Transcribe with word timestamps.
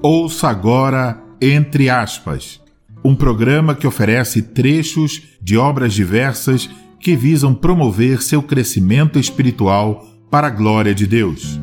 Ouça 0.00 0.48
agora 0.48 1.20
Entre 1.42 1.90
Aspas, 1.90 2.60
um 3.04 3.16
programa 3.16 3.74
que 3.74 3.84
oferece 3.84 4.42
trechos 4.42 5.22
de 5.42 5.56
obras 5.58 5.92
diversas 5.92 6.70
que 7.00 7.16
visam 7.16 7.52
promover 7.52 8.22
seu 8.22 8.40
crescimento 8.40 9.18
espiritual 9.18 10.06
para 10.30 10.46
a 10.46 10.50
glória 10.50 10.94
de 10.94 11.04
Deus. 11.04 11.58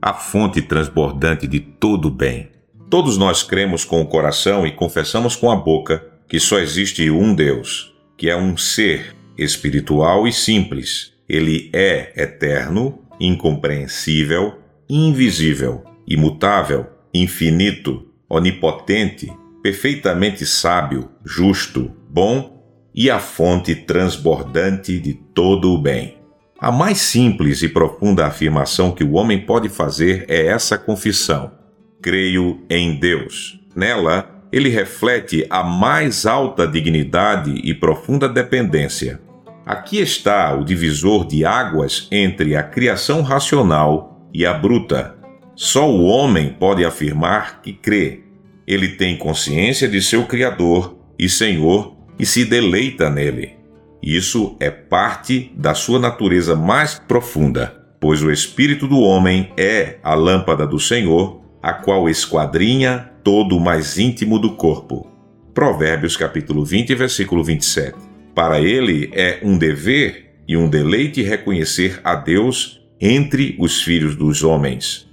A 0.00 0.14
fonte 0.14 0.62
transbordante 0.62 1.46
de 1.46 1.60
todo 1.60 2.10
bem. 2.10 2.48
Todos 2.88 3.18
nós 3.18 3.42
cremos 3.42 3.84
com 3.84 4.00
o 4.00 4.06
coração 4.06 4.66
e 4.66 4.72
confessamos 4.72 5.36
com 5.36 5.50
a 5.50 5.56
boca 5.56 6.02
que 6.26 6.40
só 6.40 6.58
existe 6.58 7.10
um 7.10 7.34
Deus, 7.34 7.94
que 8.16 8.30
é 8.30 8.36
um 8.36 8.56
ser 8.56 9.14
espiritual 9.36 10.26
e 10.26 10.32
simples. 10.32 11.13
Ele 11.28 11.70
é 11.72 12.12
eterno, 12.16 13.00
incompreensível, 13.18 14.58
invisível, 14.88 15.82
imutável, 16.06 16.86
infinito, 17.12 18.06
onipotente, 18.28 19.32
perfeitamente 19.62 20.44
sábio, 20.44 21.08
justo, 21.24 21.90
bom 22.10 22.62
e 22.94 23.10
a 23.10 23.18
fonte 23.18 23.74
transbordante 23.74 25.00
de 25.00 25.14
todo 25.14 25.72
o 25.72 25.78
bem. 25.78 26.18
A 26.60 26.70
mais 26.70 26.98
simples 26.98 27.62
e 27.62 27.68
profunda 27.68 28.26
afirmação 28.26 28.92
que 28.92 29.02
o 29.02 29.12
homem 29.12 29.40
pode 29.40 29.68
fazer 29.68 30.24
é 30.28 30.46
essa 30.46 30.78
confissão: 30.78 31.52
Creio 32.00 32.64
em 32.70 32.98
Deus. 32.98 33.60
Nela, 33.74 34.42
ele 34.52 34.68
reflete 34.68 35.46
a 35.50 35.64
mais 35.64 36.26
alta 36.26 36.66
dignidade 36.66 37.50
e 37.50 37.74
profunda 37.74 38.28
dependência. 38.28 39.20
Aqui 39.66 39.98
está 39.98 40.54
o 40.54 40.62
divisor 40.62 41.26
de 41.26 41.44
águas 41.44 42.06
entre 42.12 42.54
a 42.54 42.62
criação 42.62 43.22
racional 43.22 44.28
e 44.32 44.44
a 44.44 44.52
bruta. 44.52 45.14
Só 45.54 45.90
o 45.90 46.04
homem 46.04 46.54
pode 46.58 46.84
afirmar 46.84 47.62
que 47.62 47.72
crê, 47.72 48.24
ele 48.66 48.88
tem 48.88 49.16
consciência 49.16 49.88
de 49.88 50.02
seu 50.02 50.26
Criador 50.26 50.98
e 51.18 51.30
Senhor 51.30 51.96
e 52.18 52.26
se 52.26 52.44
deleita 52.44 53.08
nele. 53.08 53.56
Isso 54.02 54.54
é 54.60 54.70
parte 54.70 55.50
da 55.56 55.72
sua 55.72 55.98
natureza 55.98 56.54
mais 56.54 56.98
profunda, 56.98 57.74
pois 57.98 58.22
o 58.22 58.30
espírito 58.30 58.86
do 58.86 58.98
homem 59.00 59.50
é 59.56 59.98
a 60.02 60.14
lâmpada 60.14 60.66
do 60.66 60.78
Senhor, 60.78 61.40
a 61.62 61.72
qual 61.72 62.06
esquadrinha 62.06 63.10
todo 63.22 63.56
o 63.56 63.60
mais 63.60 63.98
íntimo 63.98 64.38
do 64.38 64.56
corpo. 64.56 65.10
Provérbios 65.54 66.18
capítulo 66.18 66.64
20, 66.64 66.94
versículo 66.94 67.42
27. 67.42 68.13
Para 68.34 68.60
ele 68.60 69.10
é 69.12 69.38
um 69.42 69.56
dever 69.56 70.34
e 70.48 70.56
um 70.56 70.68
deleite 70.68 71.22
reconhecer 71.22 72.00
a 72.02 72.14
Deus 72.14 72.80
entre 73.00 73.56
os 73.58 73.82
filhos 73.82 74.16
dos 74.16 74.42
homens. 74.42 75.08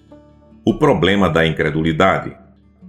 O 0.66 0.74
problema 0.74 1.30
da 1.30 1.46
incredulidade. 1.46 2.36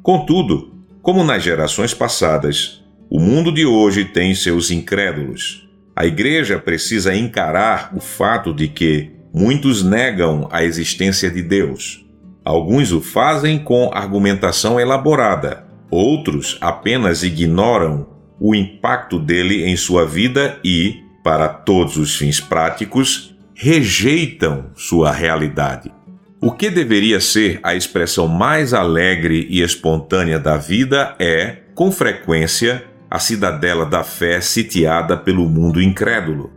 Contudo, 0.02 0.72
como 1.02 1.22
nas 1.22 1.42
gerações 1.42 1.92
passadas, 1.92 2.82
o 3.10 3.20
mundo 3.20 3.52
de 3.52 3.66
hoje 3.66 4.06
tem 4.06 4.34
seus 4.34 4.70
incrédulos. 4.70 5.68
A 5.94 6.06
igreja 6.06 6.58
precisa 6.58 7.14
encarar 7.14 7.92
o 7.94 8.00
fato 8.00 8.54
de 8.54 8.68
que 8.68 9.10
muitos 9.34 9.82
negam 9.82 10.48
a 10.50 10.64
existência 10.64 11.30
de 11.30 11.42
Deus. 11.42 12.06
Alguns 12.44 12.90
o 12.90 13.00
fazem 13.00 13.58
com 13.58 13.90
argumentação 13.92 14.80
elaborada, 14.80 15.64
outros 15.90 16.56
apenas 16.60 17.22
ignoram 17.22 18.11
o 18.44 18.56
impacto 18.56 19.20
dele 19.20 19.64
em 19.64 19.76
sua 19.76 20.04
vida 20.04 20.58
e, 20.64 21.04
para 21.22 21.48
todos 21.48 21.96
os 21.96 22.16
fins 22.16 22.40
práticos, 22.40 23.36
rejeitam 23.54 24.72
sua 24.74 25.12
realidade. 25.12 25.92
O 26.40 26.50
que 26.50 26.68
deveria 26.68 27.20
ser 27.20 27.60
a 27.62 27.72
expressão 27.76 28.26
mais 28.26 28.74
alegre 28.74 29.46
e 29.48 29.62
espontânea 29.62 30.40
da 30.40 30.56
vida 30.56 31.14
é, 31.20 31.58
com 31.72 31.92
frequência, 31.92 32.84
a 33.08 33.20
cidadela 33.20 33.86
da 33.86 34.02
fé 34.02 34.40
sitiada 34.40 35.16
pelo 35.16 35.48
mundo 35.48 35.80
incrédulo. 35.80 36.50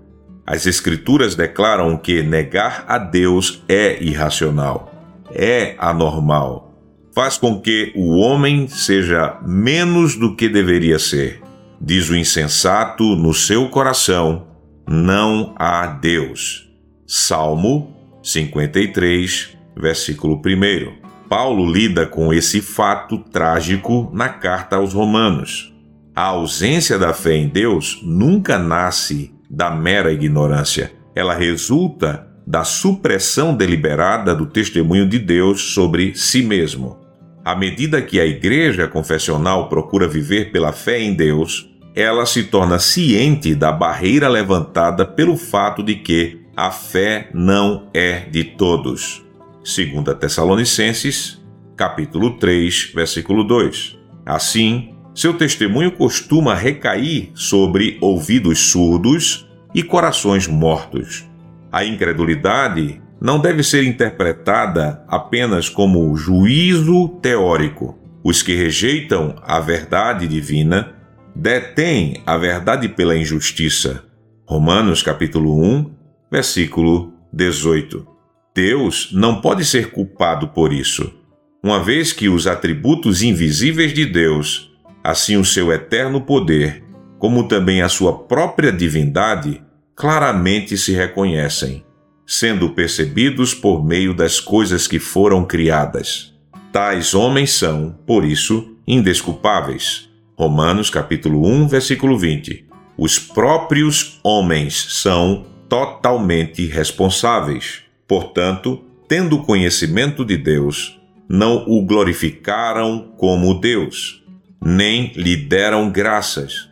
As 0.43 0.65
Escrituras 0.65 1.35
declaram 1.35 1.97
que 1.97 2.23
negar 2.23 2.83
a 2.87 2.97
Deus 2.97 3.63
é 3.69 4.03
irracional, 4.03 4.91
é 5.31 5.75
anormal, 5.77 6.73
faz 7.13 7.37
com 7.37 7.61
que 7.61 7.93
o 7.95 8.17
homem 8.17 8.67
seja 8.67 9.37
menos 9.45 10.15
do 10.15 10.35
que 10.35 10.49
deveria 10.49 10.97
ser. 10.97 11.45
Diz 11.87 12.09
o 12.09 12.15
insensato 12.15 13.15
no 13.15 13.31
seu 13.31 13.69
coração: 13.69 14.47
não 14.89 15.53
há 15.55 15.85
Deus. 15.85 16.67
Salmo 17.05 18.19
53, 18.23 19.55
versículo 19.77 20.41
1. 20.43 21.29
Paulo 21.29 21.71
lida 21.71 22.07
com 22.07 22.33
esse 22.33 22.59
fato 22.59 23.19
trágico 23.19 24.09
na 24.11 24.27
carta 24.27 24.77
aos 24.77 24.93
Romanos. 24.93 25.71
A 26.15 26.23
ausência 26.23 26.97
da 26.97 27.13
fé 27.13 27.35
em 27.35 27.47
Deus 27.47 27.99
nunca 28.01 28.57
nasce 28.57 29.31
da 29.47 29.69
mera 29.69 30.11
ignorância. 30.11 30.91
Ela 31.13 31.35
resulta 31.35 32.27
da 32.47 32.63
supressão 32.63 33.55
deliberada 33.55 34.33
do 34.33 34.47
testemunho 34.47 35.07
de 35.07 35.19
Deus 35.19 35.61
sobre 35.75 36.15
si 36.15 36.41
mesmo. 36.41 36.97
À 37.43 37.55
medida 37.55 38.01
que 38.01 38.19
a 38.19 38.25
igreja 38.25 38.87
confessional 38.87 39.69
procura 39.69 40.07
viver 40.07 40.51
pela 40.51 40.73
fé 40.73 40.99
em 40.99 41.13
Deus, 41.13 41.74
ela 41.95 42.25
se 42.25 42.43
torna 42.43 42.77
ciente 42.77 43.55
da 43.55 43.71
barreira 43.71 44.27
levantada 44.27 45.05
pelo 45.05 45.37
fato 45.37 45.81
de 45.81 45.95
que 45.95 46.41
a 46.55 46.69
fé 46.69 47.29
não 47.33 47.87
é 47.93 48.19
de 48.29 48.43
todos. 48.43 49.23
2 49.63 50.17
Tessalonicenses, 50.19 51.41
capítulo 51.77 52.37
3, 52.37 52.91
versículo 52.93 53.45
2. 53.45 53.97
Assim, 54.25 54.93
seu 55.13 55.35
testemunho 55.35 55.91
costuma 55.93 56.53
recair 56.53 57.31
sobre 57.33 57.97
ouvidos 58.01 58.59
surdos 58.59 59.47
e 59.73 59.81
corações 59.81 60.47
mortos. 60.47 61.25
A 61.71 61.85
incredulidade 61.85 63.01
não 63.21 63.39
deve 63.39 63.63
ser 63.63 63.85
interpretada 63.85 65.03
apenas 65.07 65.69
como 65.69 66.15
juízo 66.17 67.07
teórico. 67.21 67.97
Os 68.21 68.41
que 68.41 68.53
rejeitam 68.53 69.35
a 69.43 69.59
verdade 69.59 70.27
divina 70.27 70.94
detêm 71.35 72.21
a 72.25 72.37
verdade 72.37 72.87
pela 72.87 73.17
injustiça. 73.17 74.05
Romanos 74.47 75.03
capítulo 75.03 75.61
1, 75.61 75.91
versículo 76.31 77.13
18. 77.33 78.07
Deus 78.55 79.09
não 79.11 79.41
pode 79.41 79.65
ser 79.65 79.91
culpado 79.91 80.47
por 80.49 80.71
isso, 80.71 81.13
uma 81.61 81.83
vez 81.83 82.13
que 82.13 82.29
os 82.29 82.47
atributos 82.47 83.21
invisíveis 83.21 83.93
de 83.93 84.05
Deus, 84.05 84.71
assim 85.03 85.35
o 85.35 85.43
seu 85.43 85.73
eterno 85.73 86.21
poder, 86.21 86.83
como 87.19 87.47
também 87.47 87.81
a 87.81 87.89
sua 87.89 88.17
própria 88.17 88.71
divindade, 88.71 89.61
claramente 89.93 90.77
se 90.77 90.93
reconhecem, 90.93 91.83
sendo 92.25 92.69
percebidos 92.69 93.53
por 93.53 93.83
meio 93.83 94.13
das 94.13 94.39
coisas 94.39 94.87
que 94.87 94.99
foram 94.99 95.43
criadas. 95.43 96.33
Tais 96.71 97.13
homens 97.13 97.51
são, 97.51 97.97
por 98.05 98.23
isso, 98.23 98.77
indesculpáveis. 98.87 100.09
Romanos 100.37 100.89
capítulo 100.89 101.47
1, 101.47 101.69
versículo 101.69 102.17
20. 102.17 102.65
Os 102.97 103.17
próprios 103.17 104.19
homens 104.21 104.75
são 105.01 105.45
totalmente 105.69 106.65
responsáveis. 106.65 107.83
Portanto, 108.05 108.83
tendo 109.07 109.39
conhecimento 109.43 110.25
de 110.25 110.35
Deus, 110.35 110.99
não 111.29 111.63
o 111.65 111.85
glorificaram 111.85 113.13
como 113.17 113.53
Deus, 113.53 114.23
nem 114.61 115.13
lhe 115.15 115.37
deram 115.37 115.89
graças. 115.89 116.69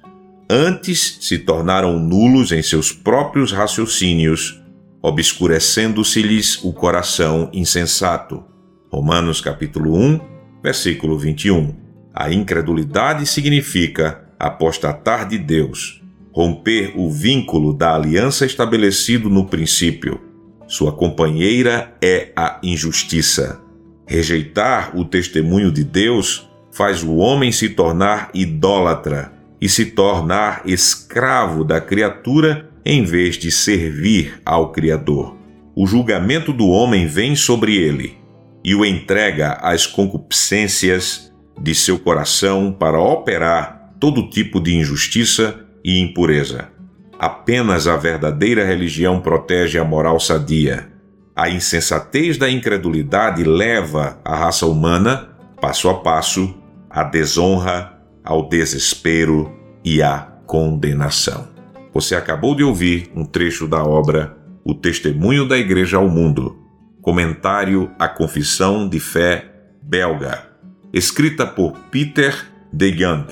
Antes 0.50 1.20
se 1.22 1.40
tornaram 1.40 1.98
nulos 1.98 2.52
em 2.52 2.62
seus 2.62 2.92
próprios 2.92 3.54
raciocínios, 3.54 4.62
obscurecendo-se-lhes 5.02 6.62
o 6.66 6.74
coração 6.74 7.50
insensato. 7.54 8.44
Romanos 8.92 9.40
capítulo 9.40 9.98
1, 9.98 10.20
versículo 10.62 11.18
21. 11.18 11.83
A 12.14 12.32
incredulidade 12.32 13.26
significa 13.26 14.24
apostatar 14.40 15.28
de 15.28 15.38
Deus, 15.38 16.02
romper 16.32 16.94
o 16.96 17.10
vínculo 17.10 17.74
da 17.74 17.96
aliança 17.96 18.46
estabelecido 18.46 19.30
no 19.30 19.46
princípio 19.46 20.34
sua 20.68 20.92
companheira 20.92 21.94
é 22.02 22.32
a 22.36 22.60
injustiça. 22.64 23.62
Rejeitar 24.08 24.98
o 24.98 25.06
testemunho 25.06 25.72
de 25.72 25.84
Deus 25.84 26.50
faz 26.72 27.04
o 27.04 27.16
homem 27.18 27.52
se 27.52 27.70
tornar 27.70 28.32
idólatra 28.34 29.32
e 29.62 29.70
se 29.70 29.86
tornar 29.86 30.64
escravo 30.66 31.64
da 31.64 31.80
criatura 31.80 32.70
em 32.86 33.04
vez 33.04 33.38
de 33.38 33.52
servir 33.52 34.42
ao 34.46 34.72
Criador. 34.72 35.38
O 35.76 35.86
julgamento 35.86 36.52
do 36.52 36.68
homem 36.68 37.06
vem 37.06 37.36
sobre 37.36 37.76
ele 37.76 38.18
e 38.64 38.74
o 38.74 38.86
entrega 38.86 39.60
às 39.62 39.86
concupiscências 39.86 41.33
de 41.60 41.74
seu 41.76 42.00
coração 42.00 42.72
para 42.72 43.00
operar 43.00 43.94
todo 44.00 44.30
tipo 44.30 44.60
de 44.60 44.76
injustiça 44.76 45.66
e 45.84 46.00
impureza. 46.00 46.70
Apenas 47.18 47.88
a 47.88 47.96
verdadeira 47.96 48.66
religião 48.66 49.22
protege 49.22 49.80
a 49.80 49.84
moral 49.84 50.20
sadia. 50.20 50.92
a 51.36 51.50
insensatez 51.50 52.38
da 52.38 52.50
incredulidade 52.50 53.44
leva 53.44 54.20
a 54.24 54.36
raça 54.36 54.68
humana, 54.68 55.30
passo 55.60 55.90
a 55.90 55.96
passo, 55.96 56.54
à 56.90 57.04
desonra, 57.04 58.00
ao 58.24 58.48
desespero 58.48 59.52
e 59.84 60.02
à 60.02 60.20
condenação. 60.46 61.48
Você 61.94 62.16
acabou 62.16 62.56
de 62.56 62.64
ouvir 62.64 63.12
um 63.16 63.26
trecho 63.26 63.68
da 63.68 63.84
obra 63.84 64.38
O 64.64 64.74
Testemunho 64.74 65.48
da 65.48 65.58
Igreja 65.58 65.98
ao 65.98 66.08
Mundo, 66.08 66.58
comentário 67.02 67.92
à 67.98 68.08
Confissão 68.08 68.88
de 68.88 69.00
Fé 69.00 69.52
belga, 69.82 70.53
escrita 70.94 71.48
por 71.48 71.74
Peter 71.90 72.36
de 72.72 72.90
Young, 72.90 73.26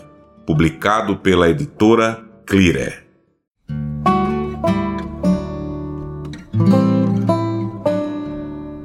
publicado 0.47 1.17
pela 1.17 1.47
editora 1.47 2.19
Clire. 2.43 2.91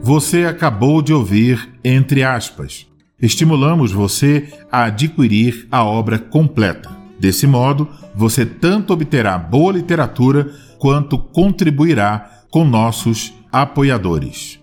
Você 0.03 0.45
acabou 0.45 1.01
de 1.01 1.15
ouvir 1.15 1.71
Entre 1.83 2.23
aspas. 2.23 2.87
Estimulamos 3.21 3.93
você 3.93 4.53
a 4.71 4.85
adquirir 4.85 5.67
a 5.71 5.83
obra 5.83 6.19
completa. 6.19 6.95
Desse 7.19 7.47
modo, 7.47 7.89
você 8.15 8.45
tanto 8.45 8.93
obterá 8.93 9.39
boa 9.39 9.73
literatura 9.73 10.53
quanto 10.79 11.17
contribuirá 11.17 12.43
com 12.51 12.63
nossos 12.63 13.33
apoiadores. 13.51 14.61